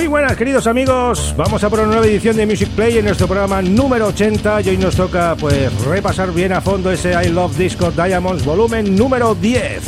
Muy 0.00 0.06
buenas 0.06 0.34
queridos 0.34 0.66
amigos, 0.66 1.34
vamos 1.36 1.62
a 1.62 1.68
por 1.68 1.80
una 1.80 1.88
nueva 1.88 2.06
edición 2.06 2.34
de 2.34 2.46
Music 2.46 2.70
Play 2.70 2.96
en 2.96 3.04
nuestro 3.04 3.26
programa 3.26 3.60
número 3.60 4.06
80 4.06 4.62
y 4.62 4.70
hoy 4.70 4.78
nos 4.78 4.96
toca 4.96 5.36
pues 5.38 5.70
repasar 5.84 6.32
bien 6.32 6.54
a 6.54 6.62
fondo 6.62 6.90
ese 6.90 7.12
I 7.12 7.28
Love 7.28 7.54
Disco 7.58 7.90
Diamonds 7.90 8.42
volumen 8.42 8.96
número 8.96 9.34
10. 9.34 9.82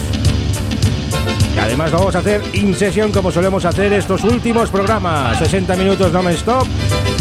Y 1.57 1.59
además 1.59 1.93
vamos 1.93 2.15
a 2.15 2.19
hacer 2.19 2.43
in 2.53 2.75
session 2.75 3.11
como 3.11 3.33
solemos 3.33 3.65
hacer 3.65 3.91
estos 3.95 4.23
últimos 4.25 4.69
programas, 4.69 5.39
60 5.39 5.77
minutos 5.77 6.13
no 6.13 6.29
stop 6.29 6.67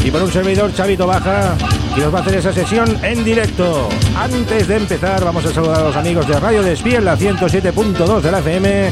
y 0.04 0.12
por 0.12 0.24
un 0.24 0.32
servidor 0.32 0.74
Chavito 0.74 1.08
Baja 1.08 1.56
y 1.96 2.02
nos 2.02 2.14
va 2.14 2.20
a 2.20 2.22
hacer 2.24 2.40
esa 2.40 2.52
sesión 2.52 2.98
en 3.04 3.24
directo. 3.24 3.88
Antes 4.18 4.68
de 4.68 4.76
empezar 4.76 5.24
vamos 5.24 5.46
a 5.46 5.54
saludar 5.54 5.80
a 5.80 5.84
los 5.86 5.96
amigos 5.96 6.28
de 6.28 6.38
Radio 6.38 6.62
Despiel, 6.62 7.06
la 7.06 7.18
107.2 7.18 8.20
de 8.20 8.32
la 8.32 8.40
FM 8.40 8.92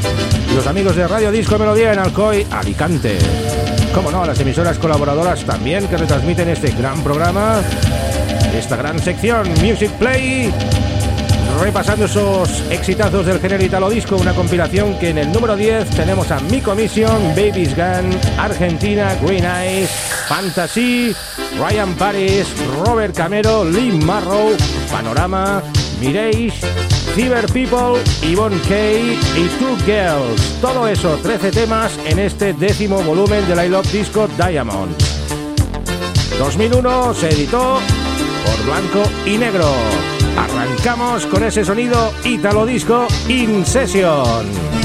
y 0.50 0.54
los 0.54 0.66
amigos 0.66 0.96
de 0.96 1.06
Radio 1.06 1.30
Disco 1.30 1.58
Melodía 1.58 1.92
en 1.92 1.98
Alcoy, 1.98 2.46
Alicante 2.50 3.59
como 3.94 4.10
no, 4.10 4.22
a 4.22 4.26
las 4.26 4.38
emisoras 4.40 4.78
colaboradoras 4.78 5.44
también 5.44 5.86
que 5.88 5.96
retransmiten 5.96 6.48
este 6.48 6.70
gran 6.72 7.02
programa, 7.02 7.60
esta 8.54 8.76
gran 8.76 8.98
sección 8.98 9.48
Music 9.62 9.90
Play, 9.92 10.52
repasando 11.60 12.04
esos 12.04 12.62
exitazos 12.70 13.26
del 13.26 13.40
género 13.40 13.64
italo 13.64 13.90
disco, 13.90 14.16
una 14.16 14.34
compilación 14.34 14.98
que 14.98 15.10
en 15.10 15.18
el 15.18 15.32
número 15.32 15.56
10 15.56 15.90
tenemos 15.90 16.30
a 16.30 16.40
Mi 16.40 16.60
Commission, 16.60 17.34
Baby's 17.34 17.76
Gun, 17.76 18.10
Argentina, 18.38 19.16
Green 19.22 19.44
Eyes, 19.44 19.90
Fantasy, 20.28 21.14
Ryan 21.58 21.94
Paris, 21.94 22.46
Robert 22.84 23.14
Camero, 23.14 23.64
Lee 23.64 23.92
Marrow, 23.92 24.56
Panorama, 24.90 25.62
Mirage, 26.00 26.52
Cyber 27.14 27.46
People, 27.52 28.00
Yvonne 28.22 28.58
Kay 28.68 29.18
y 29.36 29.48
Two 29.58 29.76
Girls. 29.84 30.58
Todo 30.60 30.88
eso, 30.88 31.18
13 31.22 31.50
temas 31.50 31.92
en 32.06 32.18
este 32.18 32.54
décimo 32.54 33.02
volumen 33.02 33.46
de 33.46 33.54
la 33.54 33.66
I 33.66 33.68
Love 33.68 33.92
Disco 33.92 34.28
Diamond. 34.36 34.96
2001 36.38 37.14
se 37.14 37.28
editó 37.28 37.78
por 38.44 38.64
blanco 38.64 39.02
y 39.26 39.36
negro. 39.36 39.70
Arrancamos 40.38 41.26
con 41.26 41.44
ese 41.44 41.64
sonido 41.64 42.12
Italo 42.24 42.64
Disco 42.64 43.06
In 43.28 43.66
Session. 43.66 44.79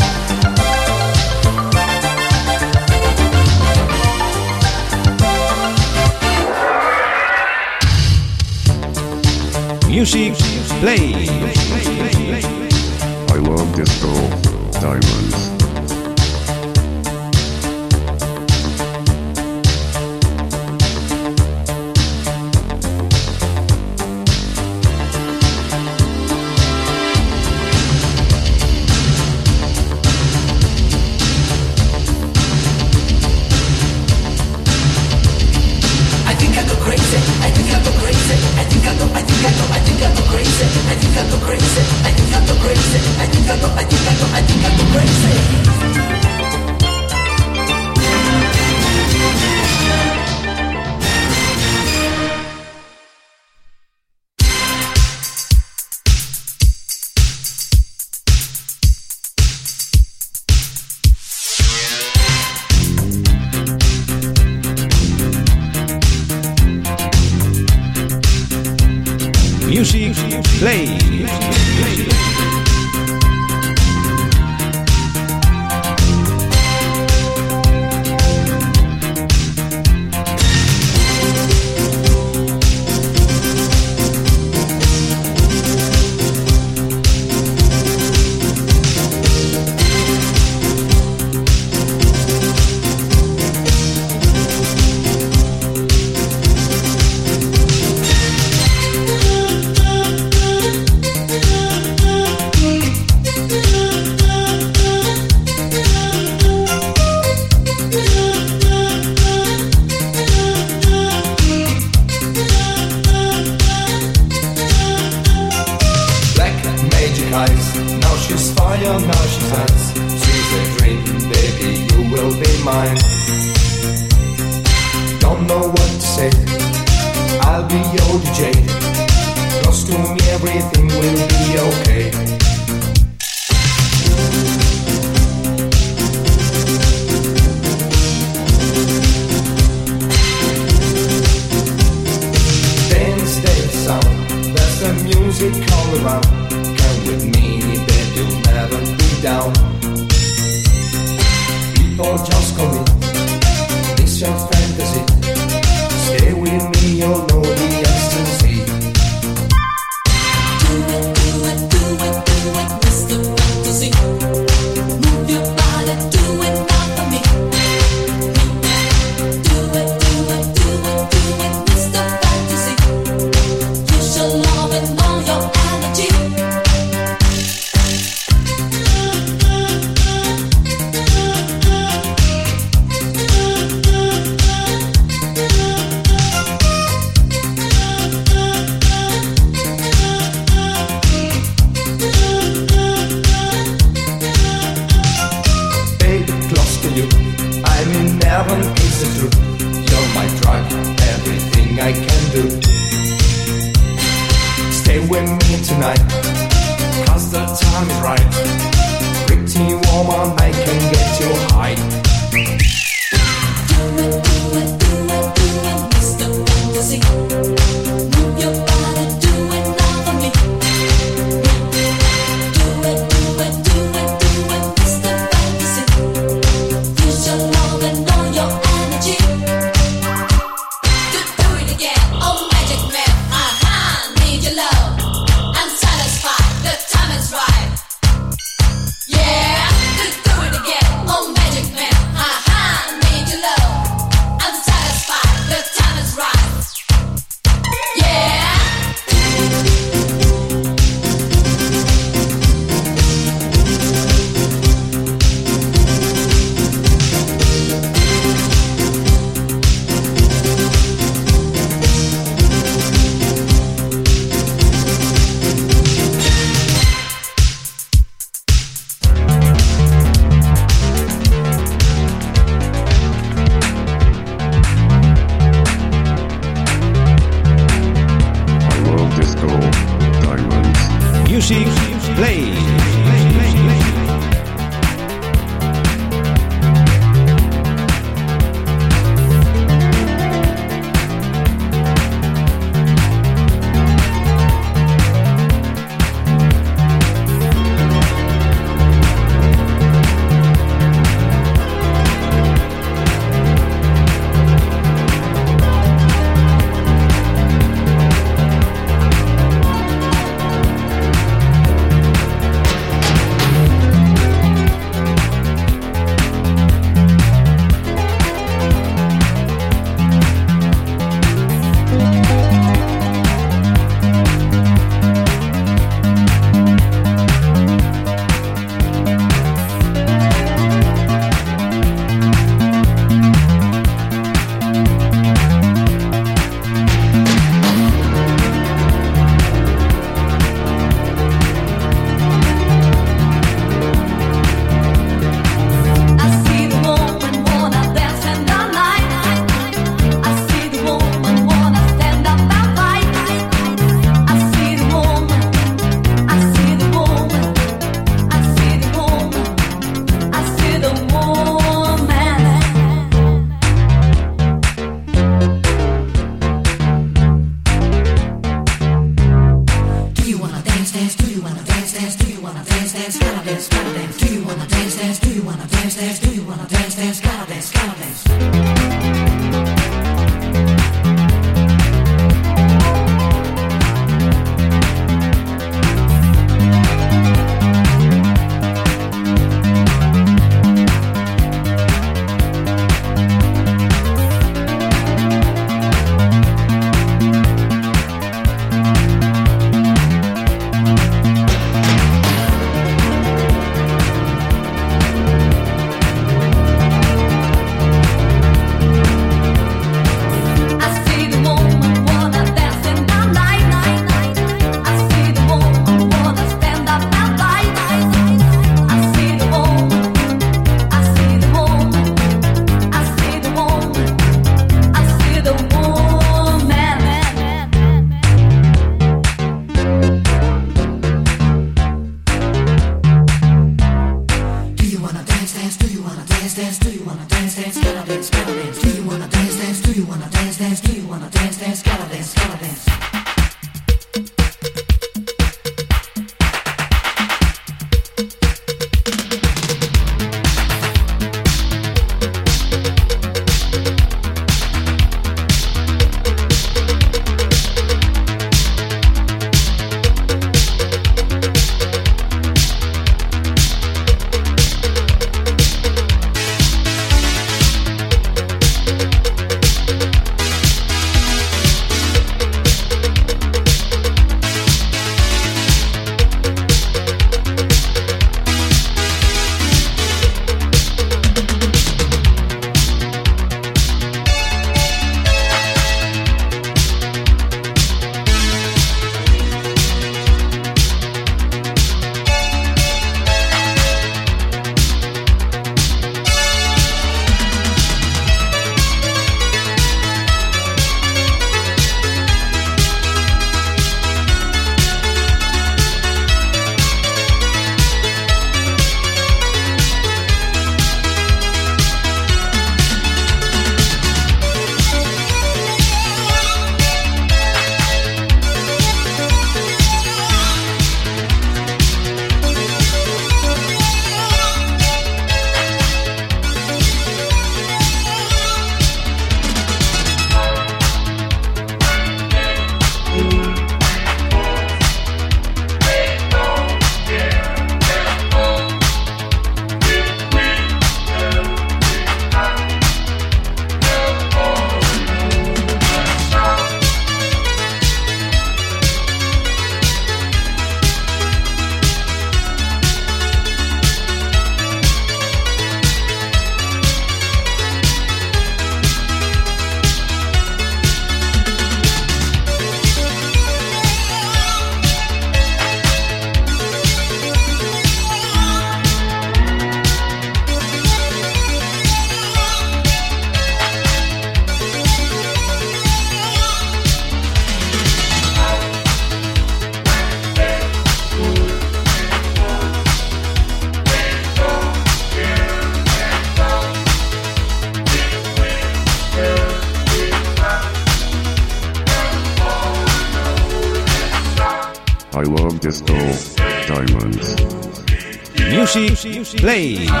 Play. 599.37 600.00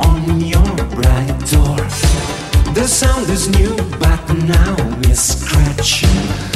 on 0.00 0.40
your 0.40 0.74
bright 0.94 1.38
door. 1.50 1.76
The 2.74 2.86
sound 2.86 3.28
is 3.30 3.48
new, 3.48 3.76
but 3.98 4.32
now 4.34 4.76
it's 5.02 5.20
scratching. 5.20 6.47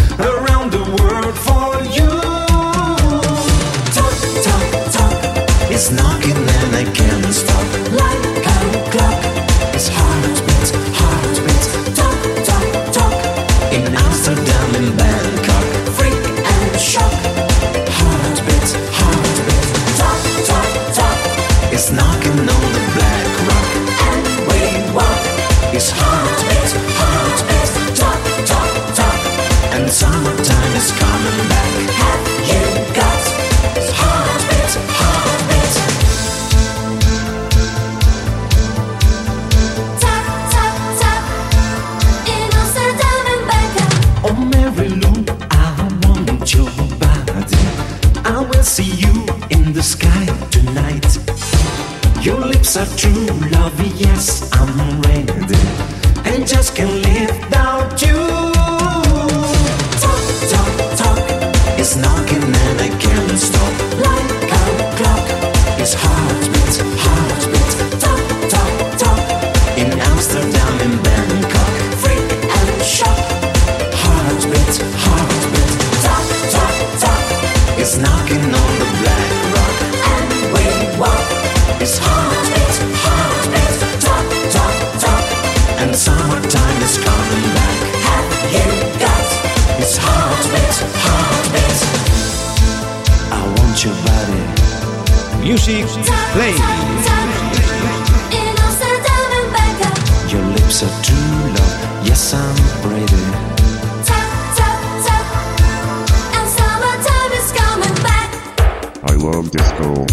love 109.23 109.53
disco 109.53 110.05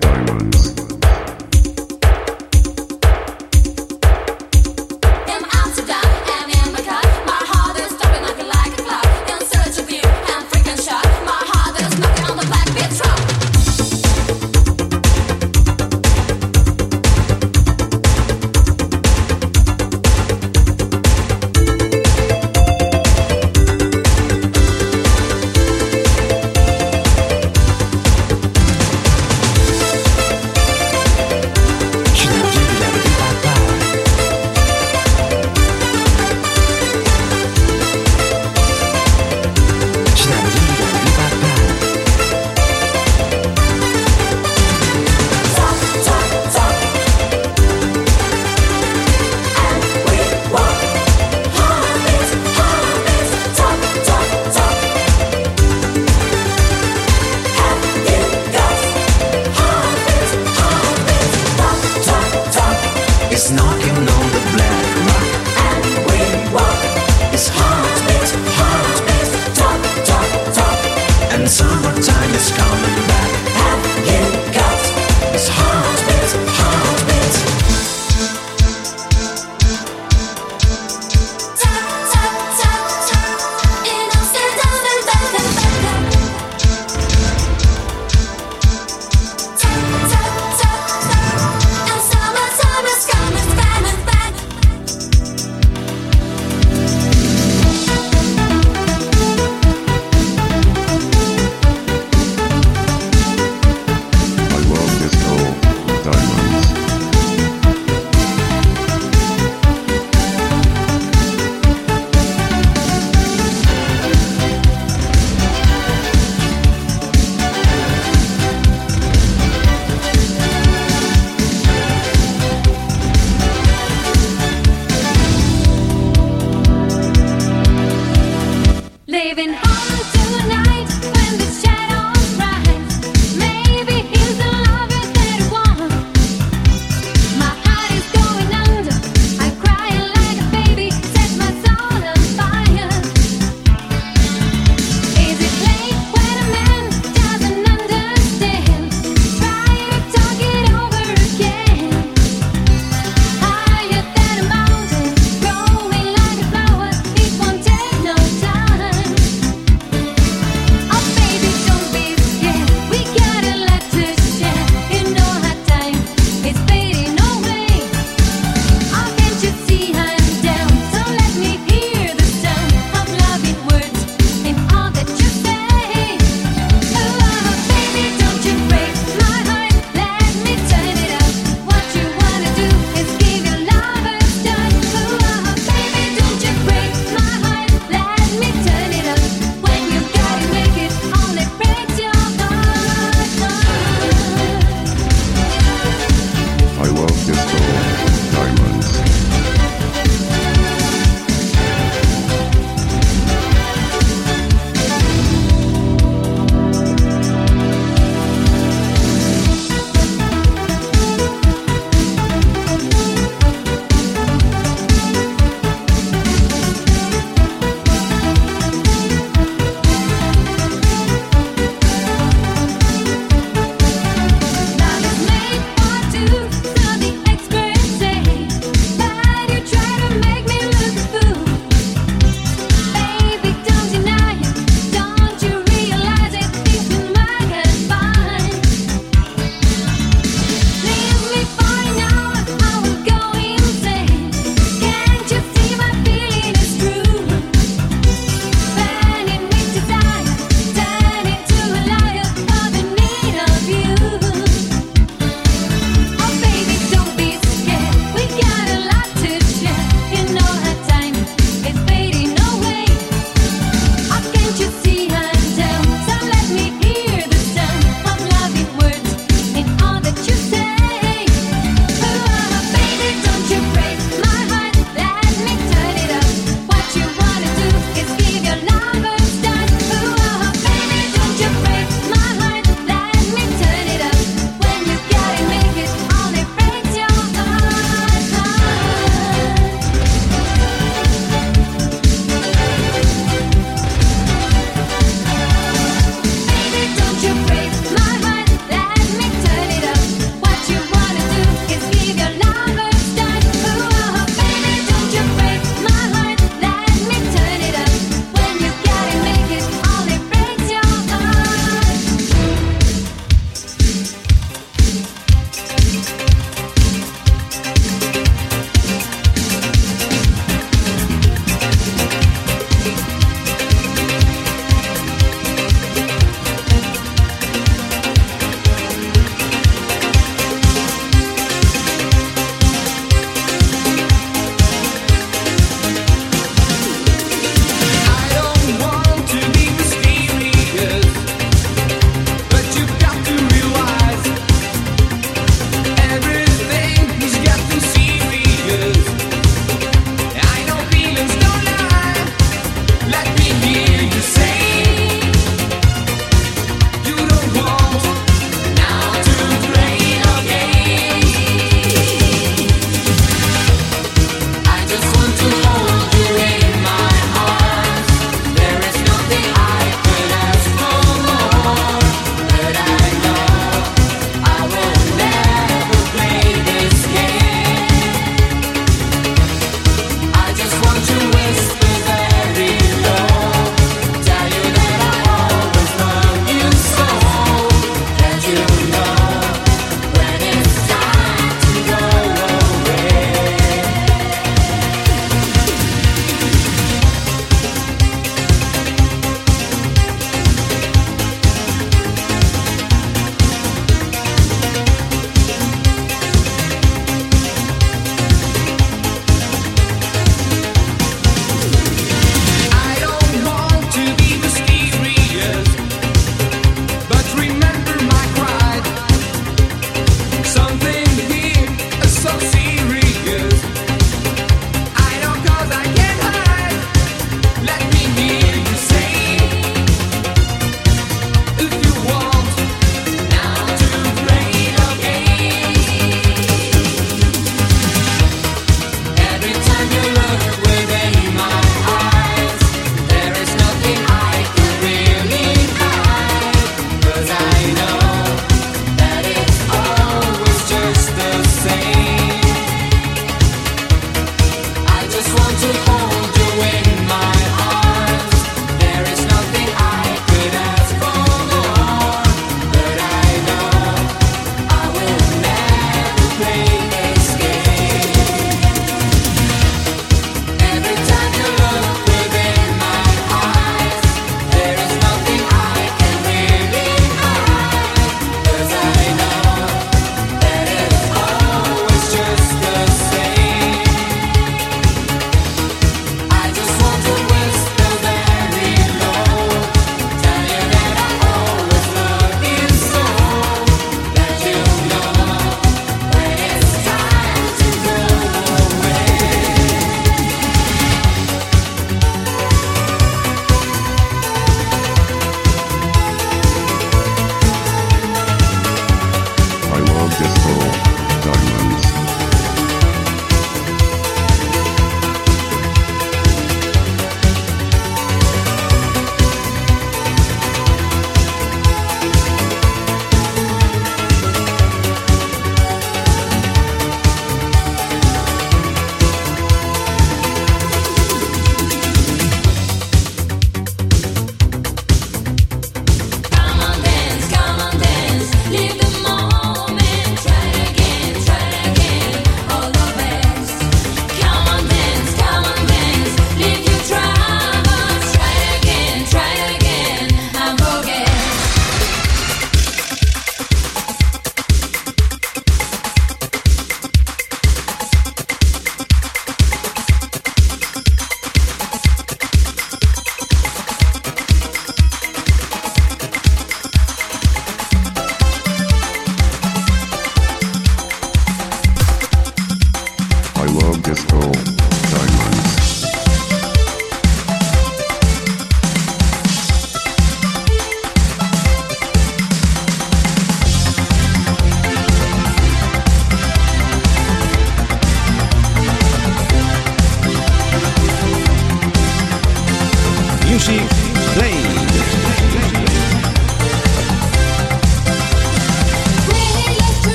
diamonds. 0.00 0.85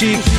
she 0.00 0.29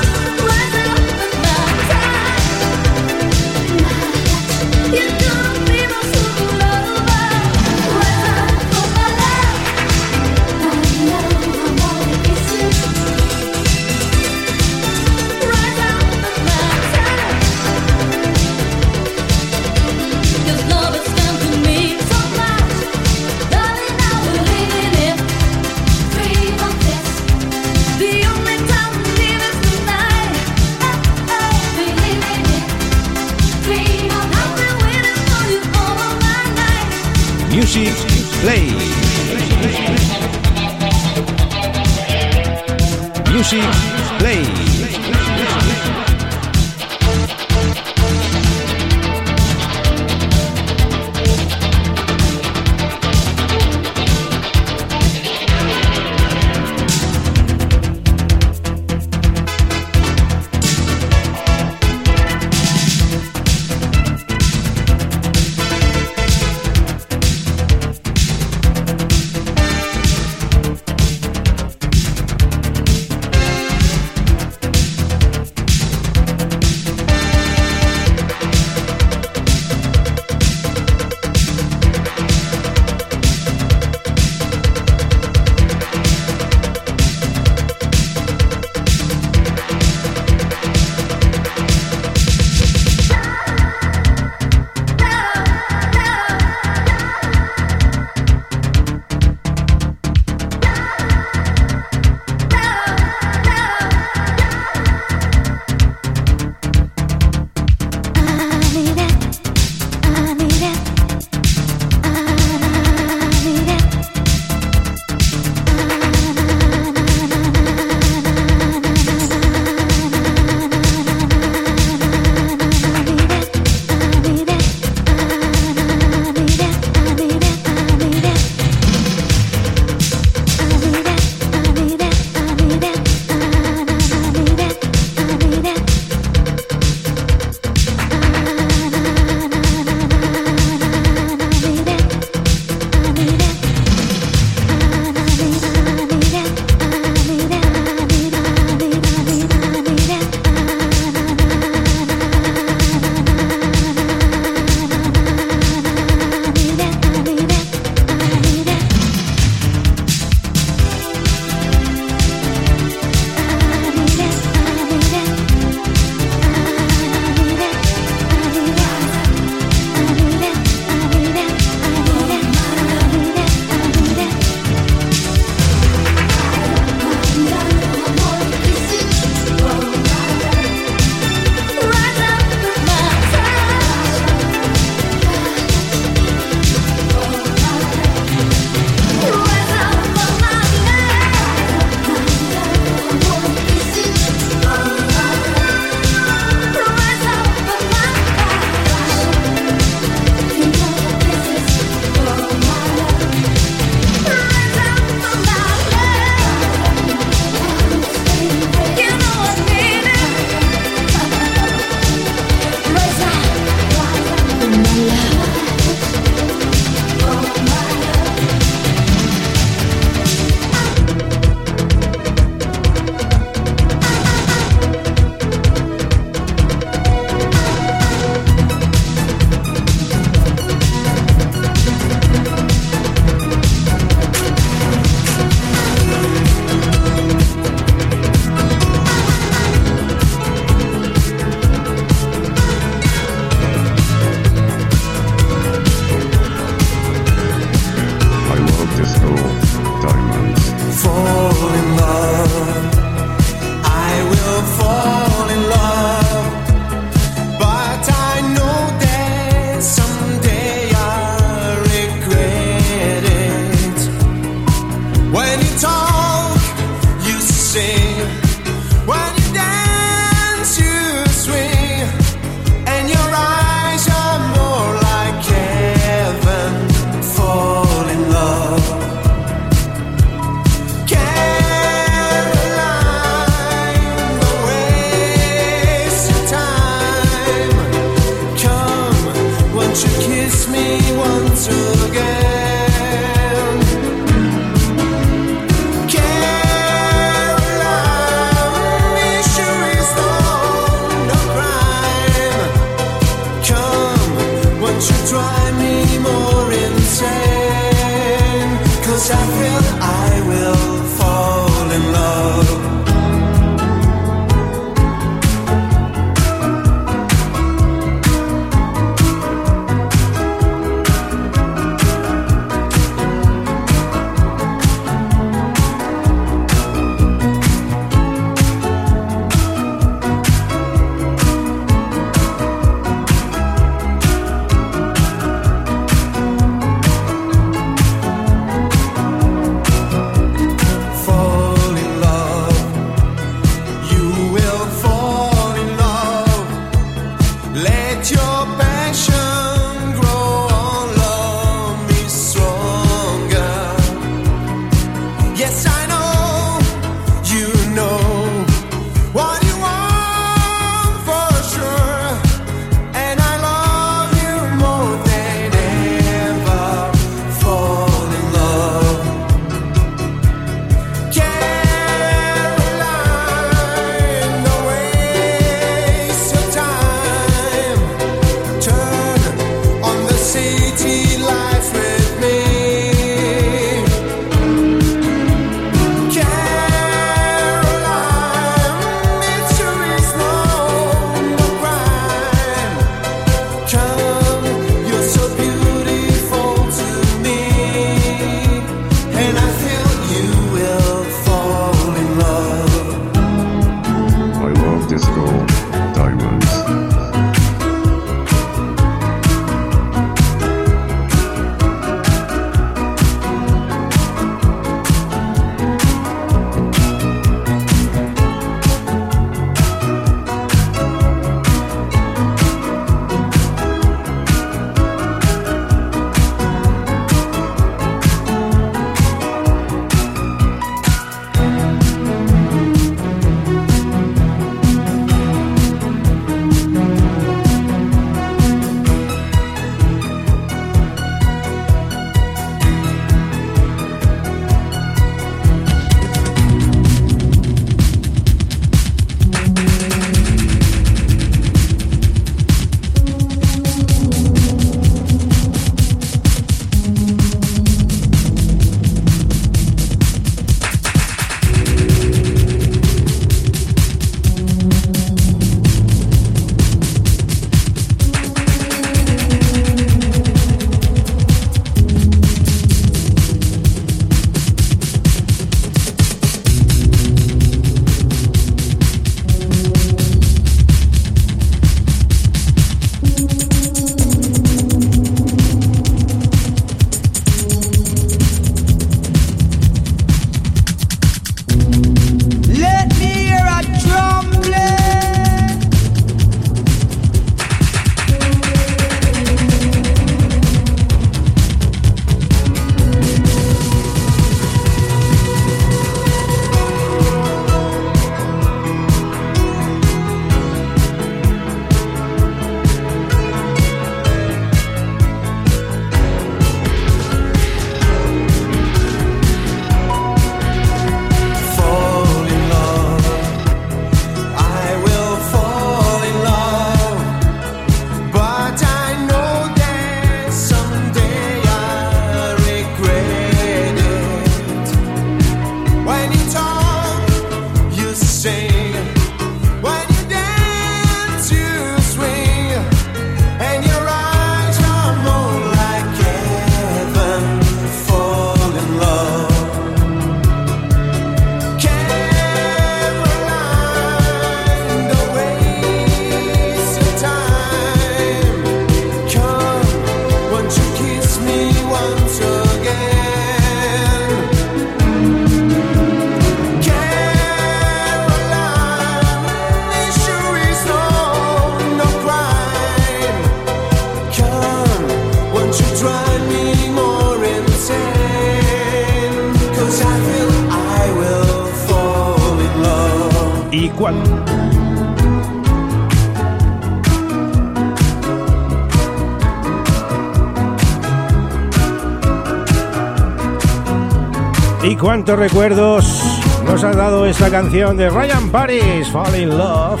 cuántos 594.96 595.38
recuerdos 595.38 596.22
nos 596.64 596.82
ha 596.84 596.92
dado 596.92 597.26
esta 597.26 597.50
canción 597.50 597.96
de 597.96 598.08
Ryan 598.08 598.50
Paris, 598.50 599.08
Fall 599.10 599.40
in 599.40 599.56
Love, 599.56 600.00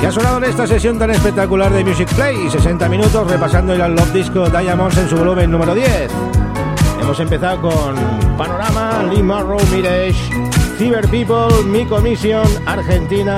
que 0.00 0.06
ha 0.06 0.12
sonado 0.12 0.38
en 0.38 0.44
esta 0.44 0.66
sesión 0.66 0.98
tan 0.98 1.10
espectacular 1.10 1.72
de 1.72 1.84
Music 1.84 2.08
Play, 2.14 2.50
60 2.50 2.88
minutos 2.88 3.30
repasando 3.30 3.72
el 3.72 3.94
Love 3.94 4.12
Disco 4.12 4.48
Diamonds 4.48 4.96
en 4.98 5.08
su 5.08 5.16
volumen 5.16 5.50
número 5.50 5.74
10. 5.74 6.10
Hemos 7.00 7.20
empezado 7.20 7.60
con 7.62 7.94
Panorama, 8.36 9.02
Lee 9.10 9.22
Morrow, 9.22 9.60
Mirage, 9.72 10.33
Cyber 10.78 11.08
People, 11.08 11.64
Mi 11.66 11.84
Commission, 11.84 12.46
Argentina, 12.66 13.36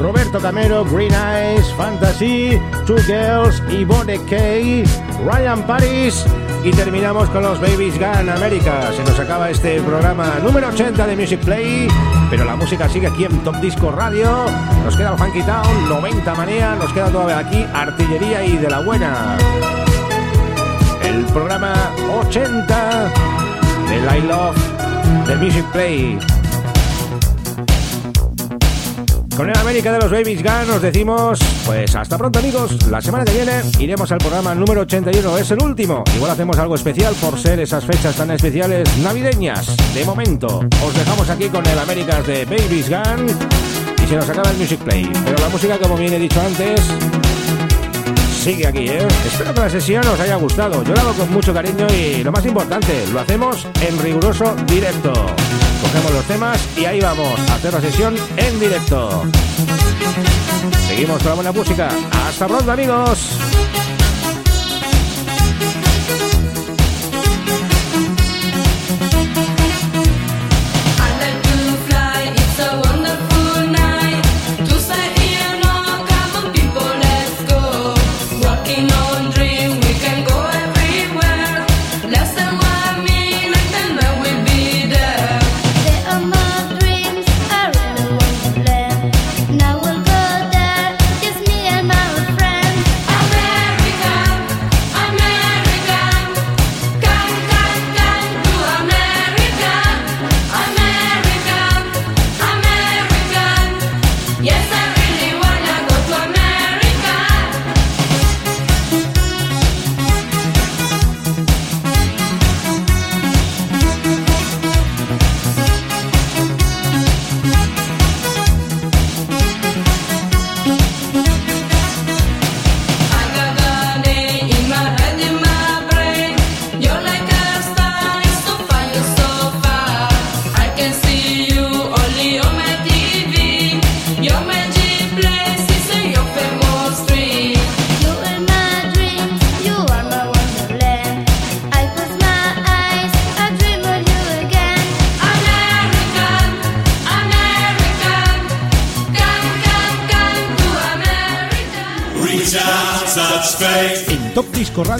Roberto 0.00 0.40
Camero, 0.40 0.84
Green 0.84 1.12
Eyes, 1.12 1.72
Fantasy, 1.74 2.60
Two 2.86 2.98
Girls, 3.06 3.62
Yvonne 3.70 4.18
Kay, 4.26 4.84
Ryan 5.24 5.62
Paris 5.66 6.24
y 6.64 6.70
terminamos 6.70 7.28
con 7.30 7.42
los 7.42 7.60
Babies 7.60 7.98
Gun 7.98 8.28
América. 8.28 8.92
Se 8.92 9.02
nos 9.04 9.18
acaba 9.18 9.50
este 9.50 9.80
programa 9.82 10.38
número 10.42 10.68
80 10.68 11.06
de 11.06 11.16
Music 11.16 11.40
Play, 11.40 11.88
pero 12.30 12.44
la 12.44 12.56
música 12.56 12.88
sigue 12.88 13.06
aquí 13.06 13.24
en 13.24 13.38
Top 13.44 13.56
Disco 13.56 13.90
Radio. 13.90 14.46
Nos 14.84 14.96
queda 14.96 15.12
el 15.12 15.18
Funky 15.18 15.42
Town, 15.42 15.88
90 15.88 16.34
manía, 16.34 16.74
nos 16.76 16.92
queda 16.92 17.08
todavía 17.10 17.38
aquí 17.38 17.64
Artillería 17.72 18.44
y 18.44 18.56
de 18.56 18.68
la 18.68 18.80
Buena. 18.80 19.36
El 21.02 21.24
programa 21.26 21.72
80 22.20 23.12
de 23.88 24.18
I 24.18 24.22
Love 24.22 24.56
de 25.26 25.36
Music 25.36 25.64
Play. 25.72 26.18
Con 29.38 29.48
el 29.48 29.56
América 29.56 29.92
de 29.92 30.00
los 30.00 30.10
Babies 30.10 30.42
Gun 30.42 30.66
nos 30.66 30.82
decimos, 30.82 31.38
pues 31.64 31.94
hasta 31.94 32.18
pronto 32.18 32.40
amigos. 32.40 32.76
La 32.88 33.00
semana 33.00 33.24
que 33.24 33.34
viene 33.34 33.62
iremos 33.78 34.10
al 34.10 34.18
programa 34.18 34.52
número 34.52 34.80
81, 34.80 35.38
es 35.38 35.52
el 35.52 35.62
último. 35.62 36.02
Igual 36.16 36.32
hacemos 36.32 36.58
algo 36.58 36.74
especial 36.74 37.14
por 37.20 37.38
ser 37.38 37.60
esas 37.60 37.84
fechas 37.84 38.16
tan 38.16 38.32
especiales 38.32 38.98
navideñas. 38.98 39.76
De 39.94 40.04
momento, 40.04 40.66
os 40.84 40.92
dejamos 40.92 41.30
aquí 41.30 41.48
con 41.50 41.64
el 41.64 41.78
América 41.78 42.20
de 42.20 42.46
Babies 42.46 42.90
Gun 42.90 43.26
y 44.02 44.08
se 44.08 44.16
nos 44.16 44.28
acaba 44.28 44.50
el 44.50 44.56
Music 44.56 44.80
Play. 44.80 45.08
Pero 45.24 45.38
la 45.38 45.48
música, 45.50 45.78
como 45.78 45.96
bien 45.96 46.14
he 46.14 46.18
dicho 46.18 46.40
antes, 46.40 46.80
sigue 48.42 48.66
aquí, 48.66 48.88
¿eh? 48.88 49.06
Espero 49.24 49.54
que 49.54 49.60
la 49.60 49.70
sesión 49.70 50.04
os 50.08 50.18
haya 50.18 50.34
gustado. 50.34 50.82
Yo 50.82 50.94
la 50.94 51.02
hago 51.02 51.12
con 51.12 51.32
mucho 51.32 51.54
cariño 51.54 51.86
y 51.96 52.24
lo 52.24 52.32
más 52.32 52.44
importante, 52.44 53.06
lo 53.12 53.20
hacemos 53.20 53.68
en 53.88 54.00
riguroso 54.00 54.56
directo. 54.66 55.12
Cogemos 55.82 56.12
los 56.12 56.24
temas 56.24 56.68
y 56.76 56.84
ahí 56.84 57.00
vamos 57.00 57.38
a 57.50 57.54
hacer 57.54 57.72
la 57.72 57.80
sesión 57.80 58.14
en 58.36 58.60
directo. 58.60 59.24
Seguimos 60.88 61.18
con 61.18 61.28
la 61.28 61.34
buena 61.34 61.52
música. 61.52 61.88
Hasta 62.26 62.46
pronto, 62.46 62.72
amigos. 62.72 63.37